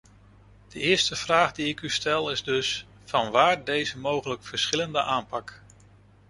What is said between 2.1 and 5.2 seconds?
is dus: vanwaar deze mogelijk verschillende